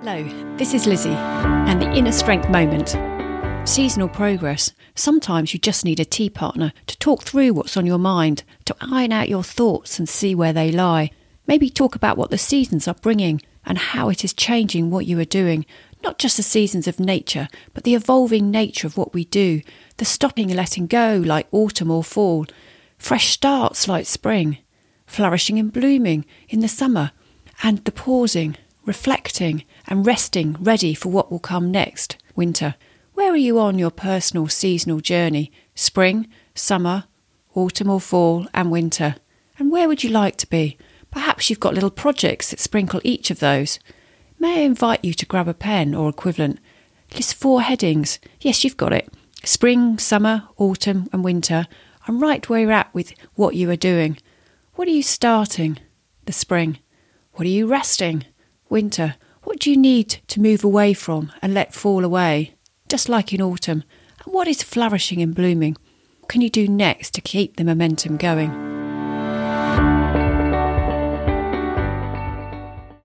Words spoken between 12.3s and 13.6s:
the seasons are bringing